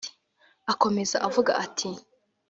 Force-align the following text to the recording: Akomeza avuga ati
Akomeza 0.71 1.17
avuga 1.27 1.51
ati 1.65 1.89